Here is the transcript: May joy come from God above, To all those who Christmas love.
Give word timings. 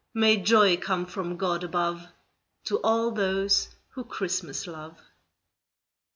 May 0.15 0.37
joy 0.37 0.77
come 0.77 1.05
from 1.05 1.37
God 1.37 1.63
above, 1.63 2.07
To 2.63 2.79
all 2.81 3.11
those 3.11 3.69
who 3.89 4.03
Christmas 4.03 4.65
love. 4.65 4.97